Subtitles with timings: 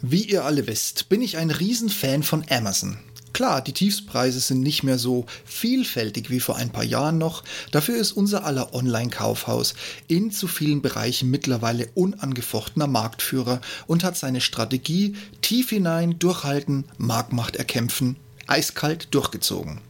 [0.00, 2.98] Wie ihr alle wisst, bin ich ein Riesenfan von Amazon.
[3.32, 7.96] Klar, die Tiefspreise sind nicht mehr so vielfältig wie vor ein paar Jahren noch, dafür
[7.96, 9.74] ist unser aller Online-Kaufhaus
[10.06, 17.56] in zu vielen Bereichen mittlerweile unangefochtener Marktführer und hat seine Strategie tief hinein durchhalten, Marktmacht
[17.56, 19.80] erkämpfen, eiskalt durchgezogen.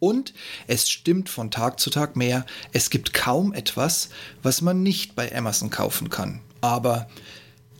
[0.00, 0.34] Und
[0.66, 4.08] es stimmt von Tag zu Tag mehr, es gibt kaum etwas,
[4.42, 6.40] was man nicht bei Amazon kaufen kann.
[6.60, 7.08] Aber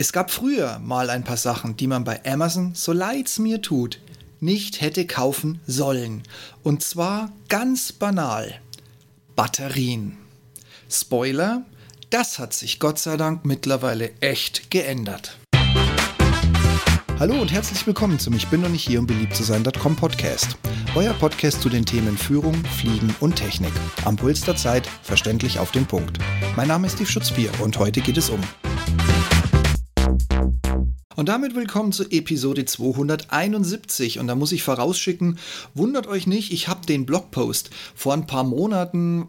[0.00, 4.00] es gab früher mal ein paar Sachen, die man bei Amazon, so leid's mir tut,
[4.40, 6.22] nicht hätte kaufen sollen.
[6.62, 8.54] Und zwar ganz banal.
[9.36, 10.16] Batterien.
[10.88, 11.66] Spoiler,
[12.08, 15.36] das hat sich Gott sei Dank mittlerweile echt geändert.
[17.18, 20.56] Hallo und herzlich willkommen zum Ich bin noch nicht hier, um beliebt zu sein.com Podcast.
[20.94, 23.72] Euer Podcast zu den Themen Führung, Fliegen und Technik.
[24.06, 26.16] Am Puls der Zeit, verständlich auf den Punkt.
[26.56, 28.40] Mein Name ist Steve Schutzbier und heute geht es um
[31.20, 34.20] und damit willkommen zu Episode 271.
[34.20, 35.38] Und da muss ich vorausschicken,
[35.74, 39.28] wundert euch nicht, ich habe den Blogpost vor ein paar Monaten,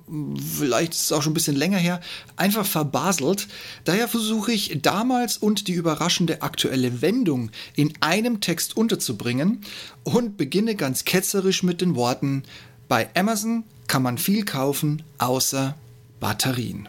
[0.58, 2.00] vielleicht ist es auch schon ein bisschen länger her,
[2.38, 3.50] einfach verbaselt.
[3.83, 9.59] Daher versuche ich damals und die überraschende aktuelle Wendung in einem Text unterzubringen
[10.05, 12.44] und beginne ganz ketzerisch mit den Worten,
[12.88, 15.75] bei Amazon kann man viel kaufen, außer
[16.22, 16.88] Batterien.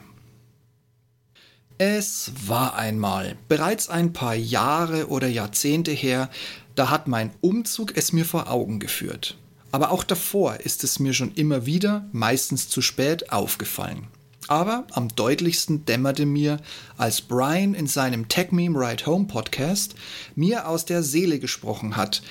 [1.84, 6.30] Es war einmal, bereits ein paar Jahre oder Jahrzehnte her,
[6.76, 9.36] da hat mein Umzug es mir vor Augen geführt.
[9.72, 14.06] Aber auch davor ist es mir schon immer wieder, meistens zu spät, aufgefallen.
[14.46, 16.60] Aber am deutlichsten dämmerte mir,
[16.98, 19.96] als Brian in seinem Tech Meme Ride Home Podcast
[20.36, 22.22] mir aus der Seele gesprochen hat.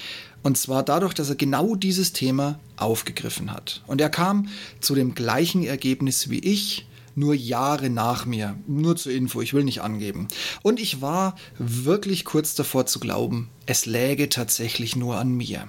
[0.44, 3.83] Und zwar dadurch, dass er genau dieses Thema aufgegriffen hat.
[3.85, 4.47] Und er kam
[4.79, 8.57] zu dem gleichen Ergebnis wie ich, nur Jahre nach mir.
[8.67, 10.27] Nur zur Info, ich will nicht angeben.
[10.61, 15.67] Und ich war wirklich kurz davor zu glauben, es läge tatsächlich nur an mir.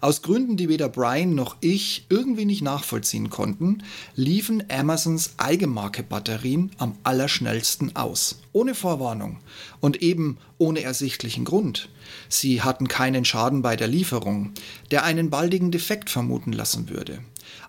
[0.00, 3.82] Aus Gründen, die weder Brian noch ich irgendwie nicht nachvollziehen konnten,
[4.14, 8.40] liefen Amazons Eigenmarke-Batterien am allerschnellsten aus.
[8.52, 9.38] Ohne Vorwarnung
[9.80, 11.88] und eben ohne ersichtlichen Grund.
[12.28, 14.52] Sie hatten keinen Schaden bei der Lieferung,
[14.90, 17.18] der einen baldigen Defekt vermuten lassen würde.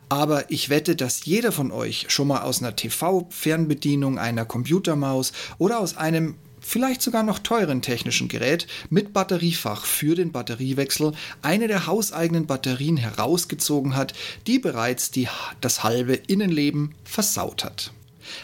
[0.09, 5.79] Aber ich wette, dass jeder von euch schon mal aus einer TV-Fernbedienung, einer Computermaus oder
[5.79, 11.85] aus einem vielleicht sogar noch teuren technischen Gerät mit Batteriefach für den Batteriewechsel eine der
[11.85, 14.13] hauseigenen Batterien herausgezogen hat,
[14.47, 15.27] die bereits die,
[15.61, 17.91] das halbe Innenleben versaut hat.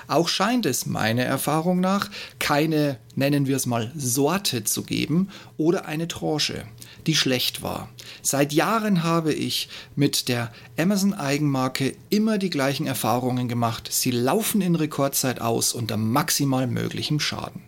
[0.07, 2.09] Auch scheint es meiner Erfahrung nach
[2.39, 6.65] keine, nennen wir es mal, Sorte zu geben oder eine Tranche
[7.07, 7.89] die schlecht war.
[8.21, 13.89] Seit Jahren habe ich mit der Amazon Eigenmarke immer die gleichen Erfahrungen gemacht.
[13.91, 17.61] Sie laufen in Rekordzeit aus unter maximal möglichem Schaden.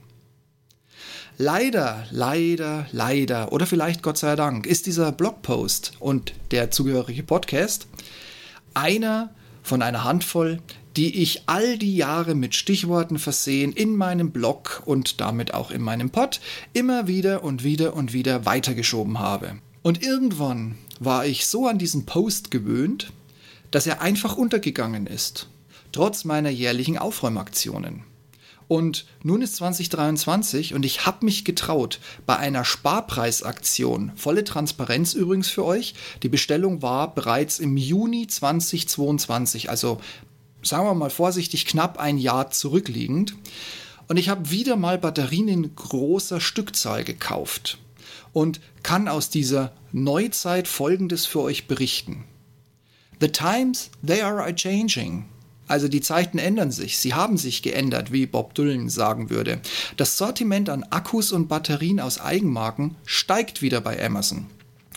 [1.37, 7.87] Leider, leider, leider oder vielleicht Gott sei Dank ist dieser Blogpost und der zugehörige Podcast
[8.75, 10.59] einer von einer Handvoll,
[10.95, 15.81] die ich all die Jahre mit Stichworten versehen in meinem Blog und damit auch in
[15.81, 16.39] meinem Pod
[16.73, 19.57] immer wieder und wieder und wieder weitergeschoben habe.
[19.81, 23.11] Und irgendwann war ich so an diesen Post gewöhnt,
[23.71, 25.47] dass er einfach untergegangen ist,
[25.91, 28.03] trotz meiner jährlichen Aufräumaktionen.
[28.67, 35.49] Und nun ist 2023 und ich habe mich getraut, bei einer Sparpreisaktion, volle Transparenz übrigens
[35.49, 39.99] für euch, die Bestellung war bereits im Juni 2022, also
[40.63, 43.35] sagen wir mal vorsichtig, knapp ein Jahr zurückliegend.
[44.07, 47.77] Und ich habe wieder mal Batterien in großer Stückzahl gekauft
[48.33, 52.25] und kann aus dieser Neuzeit Folgendes für euch berichten.
[53.21, 55.25] The times, they are a changing.
[55.67, 59.61] Also die Zeiten ändern sich, sie haben sich geändert, wie Bob Dylan sagen würde.
[59.95, 64.47] Das Sortiment an Akkus und Batterien aus Eigenmarken steigt wieder bei Amazon.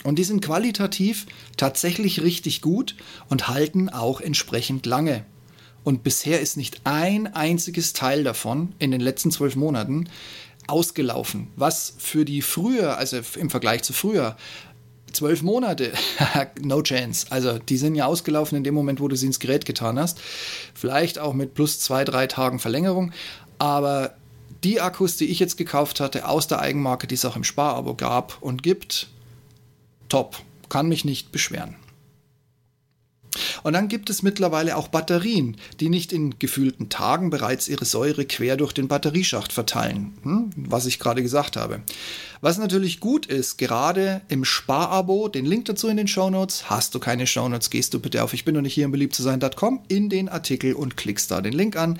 [0.03, 2.95] Und die sind qualitativ tatsächlich richtig gut
[3.29, 5.25] und halten auch entsprechend lange.
[5.87, 10.09] Und bisher ist nicht ein einziges Teil davon in den letzten zwölf Monaten
[10.67, 11.47] ausgelaufen.
[11.55, 14.35] Was für die früher, also im Vergleich zu früher,
[15.13, 15.93] zwölf Monate,
[16.61, 17.27] no chance.
[17.29, 20.19] Also die sind ja ausgelaufen in dem Moment, wo du sie ins Gerät getan hast.
[20.73, 23.13] Vielleicht auch mit plus zwei, drei Tagen Verlängerung.
[23.57, 24.13] Aber
[24.65, 27.95] die Akkus, die ich jetzt gekauft hatte, aus der Eigenmarke, die es auch im Sparabo
[27.95, 29.07] gab und gibt,
[30.09, 30.41] top.
[30.67, 31.77] Kann mich nicht beschweren.
[33.63, 38.25] Und dann gibt es mittlerweile auch Batterien, die nicht in gefühlten Tagen bereits ihre Säure
[38.25, 40.49] quer durch den Batterieschacht verteilen, hm?
[40.55, 41.81] was ich gerade gesagt habe.
[42.41, 46.69] Was natürlich gut ist, gerade im Sparabo, den Link dazu in den Shownotes.
[46.69, 49.15] Hast du keine Shownotes, gehst du bitte auf ich bin noch nicht hier im beliebt
[49.15, 51.99] zu sein.com in den Artikel und klickst da den Link an.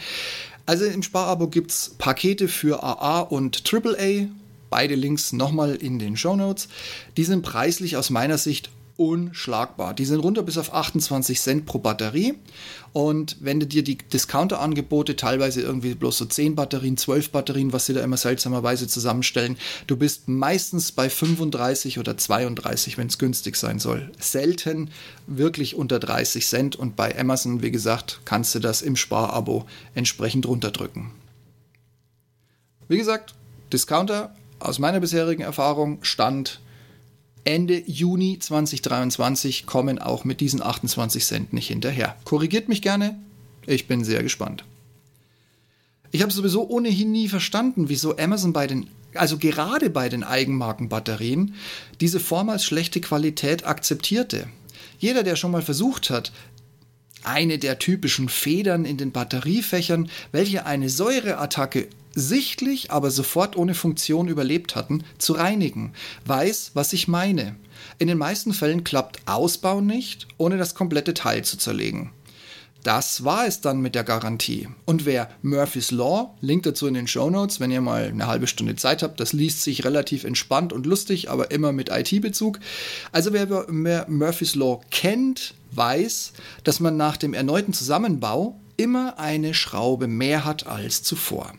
[0.65, 4.27] Also im Sparabo gibt es Pakete für AA und AAA
[4.69, 6.68] beide Links nochmal in den Show Notes.
[7.15, 9.94] Die sind preislich aus meiner Sicht unschlagbar.
[9.94, 12.34] Die sind runter bis auf 28 Cent pro Batterie.
[12.94, 17.86] Und wenn du dir die Discounter-Angebote, teilweise irgendwie bloß so 10 Batterien, 12 Batterien, was
[17.86, 23.56] sie da immer seltsamerweise zusammenstellen, du bist meistens bei 35 oder 32, wenn es günstig
[23.56, 24.12] sein soll.
[24.20, 24.90] Selten
[25.28, 26.76] wirklich unter 30 Cent.
[26.76, 31.12] Und bei Amazon, wie gesagt, kannst du das im Sparabo entsprechend runterdrücken.
[32.88, 33.36] Wie gesagt,
[33.72, 36.62] Discounter aus meiner bisherigen Erfahrung stand
[37.48, 42.18] Ende Juni 2023 kommen auch mit diesen 28 Cent nicht hinterher.
[42.26, 43.18] Korrigiert mich gerne,
[43.66, 44.66] ich bin sehr gespannt.
[46.12, 51.56] Ich habe sowieso ohnehin nie verstanden, wieso Amazon bei den, also gerade bei den Eigenmarkenbatterien,
[52.02, 54.50] diese vormals schlechte Qualität akzeptierte.
[55.00, 56.34] Jeder, der schon mal versucht hat,
[57.24, 64.27] eine der typischen Federn in den Batteriefächern, welche eine Säureattacke sichtlich, aber sofort ohne Funktion
[64.27, 65.94] überlebt hatten, zu reinigen,
[66.25, 67.56] weiß, was ich meine.
[68.00, 72.12] In den meisten Fällen klappt Ausbau nicht, ohne das komplette Teil zu zerlegen.
[72.83, 74.69] Das war es dann mit der Garantie.
[74.86, 78.48] Und wer Murphy's Law, Link dazu in den Show Notes, wenn ihr mal eine halbe
[78.48, 82.59] Stunde Zeit habt, das liest sich relativ entspannt und lustig, aber immer mit IT-Bezug.
[83.12, 83.65] Also wer,
[84.07, 86.31] Murphy's Law kennt, weiß,
[86.63, 91.51] dass man nach dem erneuten Zusammenbau immer eine Schraube mehr hat als zuvor.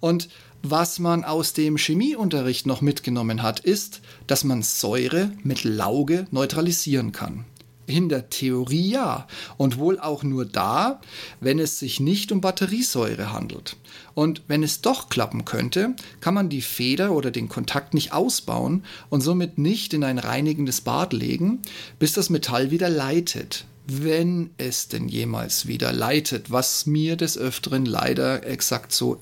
[0.00, 0.28] Und
[0.62, 7.12] was man aus dem Chemieunterricht noch mitgenommen hat, ist, dass man Säure mit Lauge neutralisieren
[7.12, 7.44] kann.
[7.86, 9.28] In der Theorie ja.
[9.58, 11.00] Und wohl auch nur da,
[11.40, 13.76] wenn es sich nicht um Batteriesäure handelt.
[14.14, 18.84] Und wenn es doch klappen könnte, kann man die Feder oder den Kontakt nicht ausbauen
[19.08, 21.60] und somit nicht in ein reinigendes Bad legen,
[22.00, 27.86] bis das Metall wieder leitet wenn es denn jemals wieder leitet, was mir des Öfteren
[27.86, 29.20] leider exakt so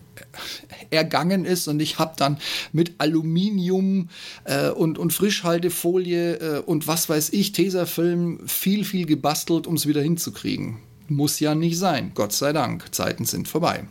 [0.90, 2.38] ergangen ist und ich habe dann
[2.72, 4.08] mit Aluminium
[4.44, 9.87] äh, und, und Frischhaltefolie äh, und was weiß ich, Tesafilm viel, viel gebastelt, um es
[9.87, 10.78] wieder hinzukriegen.
[11.08, 13.84] Muss ja nicht sein, Gott sei Dank, Zeiten sind vorbei.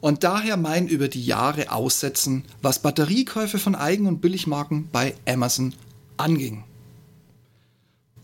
[0.00, 5.72] Und daher mein über die Jahre Aussetzen, was Batteriekäufe von Eigen- und Billigmarken bei Amazon
[6.18, 6.64] anging.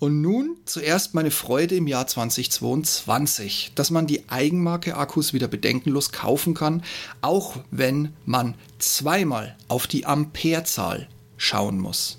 [0.02, 6.10] Und nun zuerst meine Freude im Jahr 2022, dass man die Eigenmarke Akkus wieder bedenkenlos
[6.10, 6.82] kaufen kann,
[7.20, 11.06] auch wenn man zweimal auf die Amperezahl
[11.37, 12.19] schauen muss.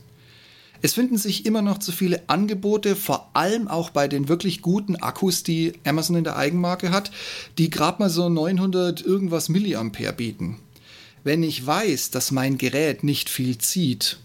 [0.82, 4.96] Es finden sich immer noch zu viele Angebote, vor allem auch bei den wirklich guten
[4.96, 7.12] Akkus, die Amazon in der Eigenmarke hat,
[7.58, 10.58] die gerade mal so 900 irgendwas Milliampere bieten.
[11.26, 14.20] Wenn ich weiß, dass mein Gerät nicht viel zieht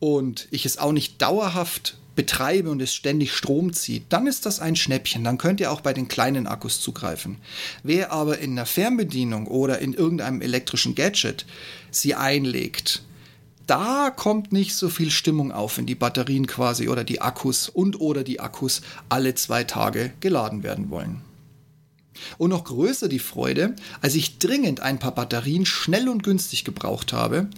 [0.00, 4.58] und ich es auch nicht dauerhaft betreibe und es ständig Strom zieht, dann ist das
[4.58, 5.22] ein Schnäppchen.
[5.22, 7.36] Dann könnt ihr auch bei den kleinen Akkus zugreifen.
[7.82, 11.46] Wer aber in einer Fernbedienung oder in irgendeinem elektrischen Gadget
[11.90, 13.02] sie einlegt,
[13.66, 18.00] da kommt nicht so viel Stimmung auf, wenn die Batterien quasi oder die Akkus und
[18.00, 21.22] oder die Akkus alle zwei Tage geladen werden wollen.
[22.38, 27.12] Und noch größer die Freude, als ich dringend ein paar Batterien schnell und günstig gebraucht
[27.12, 27.48] habe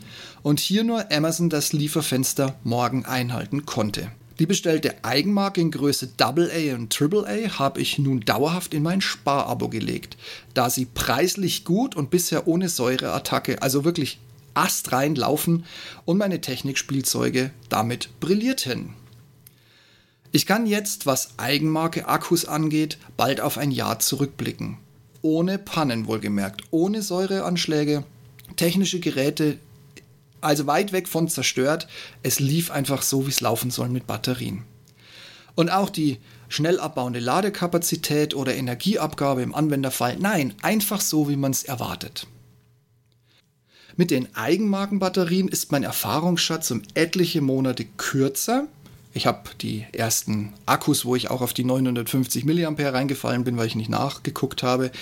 [0.43, 4.11] und hier nur Amazon das Lieferfenster morgen einhalten konnte.
[4.39, 9.69] Die bestellte Eigenmarke in Größe AA und AAA habe ich nun dauerhaft in mein Sparabo
[9.69, 10.17] gelegt,
[10.55, 14.21] da sie preislich gut und bisher ohne Säureattacke, also wirklich
[14.55, 15.65] astrein laufen
[16.05, 18.95] und meine Technikspielzeuge damit brillierten.
[20.31, 24.77] Ich kann jetzt, was Eigenmarke Akkus angeht, bald auf ein Jahr zurückblicken.
[25.23, 28.05] Ohne Pannen wohlgemerkt, ohne Säureanschläge,
[28.57, 29.59] technische Geräte,
[30.41, 31.89] also weit weg von zerstört.
[32.23, 34.65] Es lief einfach so, wie es laufen soll mit Batterien.
[35.55, 36.19] Und auch die
[36.49, 42.27] schnell abbauende Ladekapazität oder Energieabgabe im Anwenderfall, nein, einfach so, wie man es erwartet.
[43.97, 48.69] Mit den Eigenmarkenbatterien ist mein Erfahrungsschatz um etliche Monate kürzer.
[49.13, 53.67] Ich habe die ersten Akkus, wo ich auch auf die 950 mAh reingefallen bin, weil
[53.67, 54.93] ich nicht nachgeguckt habe,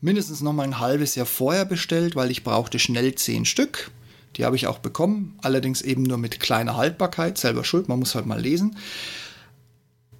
[0.00, 3.90] mindestens noch mal ein halbes Jahr vorher bestellt, weil ich brauchte schnell 10 Stück.
[4.36, 8.14] Die habe ich auch bekommen, allerdings eben nur mit kleiner Haltbarkeit, selber schuld, man muss
[8.14, 8.76] halt mal lesen.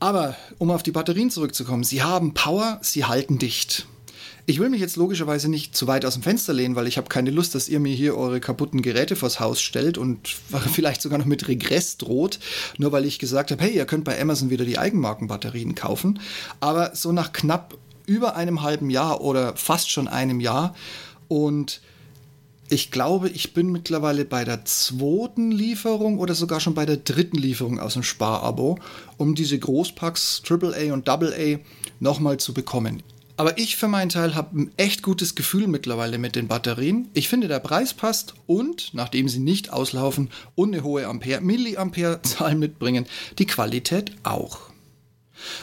[0.00, 3.86] Aber um auf die Batterien zurückzukommen, sie haben Power, sie halten dicht.
[4.46, 7.08] Ich will mich jetzt logischerweise nicht zu weit aus dem Fenster lehnen, weil ich habe
[7.08, 10.26] keine Lust, dass ihr mir hier eure kaputten Geräte vors Haus stellt und
[10.72, 12.38] vielleicht sogar noch mit Regress droht,
[12.78, 16.20] nur weil ich gesagt habe, hey, ihr könnt bei Amazon wieder die Eigenmarkenbatterien kaufen.
[16.60, 20.74] Aber so nach knapp über einem halben Jahr oder fast schon einem Jahr
[21.28, 21.82] und
[22.70, 27.38] ich glaube, ich bin mittlerweile bei der zweiten Lieferung oder sogar schon bei der dritten
[27.38, 28.78] Lieferung aus dem Sparabo,
[29.16, 31.58] um diese Großpacks AAA und AA
[32.00, 33.02] nochmal zu bekommen.
[33.38, 37.08] Aber ich für meinen Teil habe ein echt gutes Gefühl mittlerweile mit den Batterien.
[37.14, 42.56] Ich finde, der Preis passt und, nachdem sie nicht auslaufen und eine hohe Ampere, Milliampere-Zahl
[42.56, 43.06] mitbringen,
[43.38, 44.70] die Qualität auch.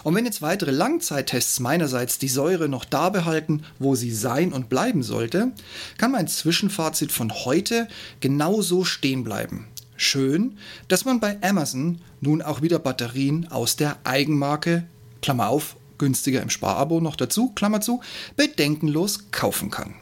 [0.04, 4.70] Und wenn jetzt weitere Langzeittests meinerseits die Säure noch da behalten, wo sie sein und
[4.70, 5.52] bleiben sollte,
[5.98, 7.88] kann mein Zwischenfazit von heute
[8.20, 9.68] genauso stehen bleiben.
[9.98, 14.86] Schön, dass man bei Amazon nun auch wieder Batterien aus der Eigenmarke,
[15.22, 18.02] Klammer auf, günstiger im Sparabo noch dazu, Klammer zu,
[18.36, 19.96] bedenkenlos kaufen kann.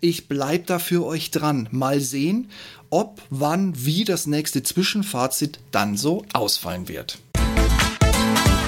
[0.00, 1.68] Ich bleib da für euch dran.
[1.70, 2.50] Mal sehen,
[2.90, 7.18] ob, wann, wie das nächste Zwischenfazit dann so ausfallen wird.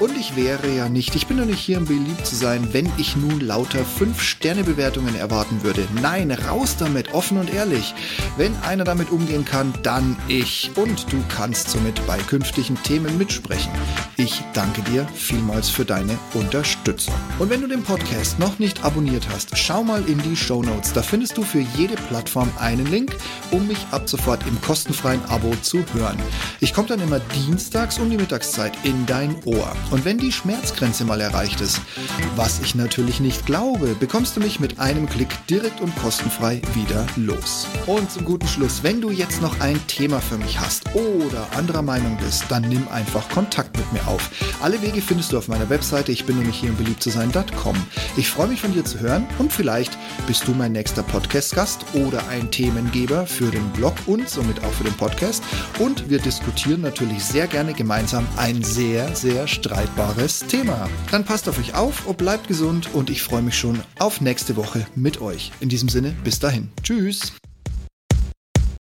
[0.00, 2.90] Und ich wäre ja nicht, ich bin doch nicht hier, um beliebt zu sein, wenn
[2.96, 5.86] ich nun lauter 5-Sterne-Bewertungen erwarten würde.
[6.00, 7.94] Nein, raus damit, offen und ehrlich.
[8.38, 10.70] Wenn einer damit umgehen kann, dann ich.
[10.74, 13.70] Und du kannst somit bei künftigen Themen mitsprechen.
[14.16, 17.14] Ich danke dir vielmals für deine Unterstützung.
[17.38, 20.94] Und wenn du den Podcast noch nicht abonniert hast, schau mal in die Show Notes.
[20.94, 23.14] Da findest du für jede Plattform einen Link,
[23.50, 26.18] um mich ab sofort im kostenfreien Abo zu hören.
[26.60, 29.72] Ich komme dann immer dienstags um die Mittagszeit in dein Ohr.
[29.90, 31.80] Und wenn die Schmerzgrenze mal erreicht ist,
[32.36, 37.06] was ich natürlich nicht glaube, bekommst du mich mit einem Klick direkt und kostenfrei wieder
[37.16, 37.66] los.
[37.86, 41.82] Und zum guten Schluss, wenn du jetzt noch ein Thema für mich hast oder anderer
[41.82, 44.30] Meinung bist, dann nimm einfach Kontakt mit mir auf.
[44.62, 47.76] Alle Wege findest du auf meiner Webseite, ich bin nämlich hier um beliebt zu sein.com.
[48.16, 52.28] Ich freue mich von dir zu hören und vielleicht bist du mein nächster Podcast-Gast oder
[52.28, 55.42] ein Themengeber für den Blog und somit auch für den Podcast.
[55.78, 60.88] Und wir diskutieren natürlich sehr gerne gemeinsam ein sehr, sehr streitbares Thema.
[61.10, 64.56] Dann passt auf euch auf und bleibt gesund und ich freue mich schon auf nächste
[64.56, 65.52] Woche mit euch.
[65.60, 66.68] In diesem Sinne, bis dahin.
[66.82, 67.32] Tschüss.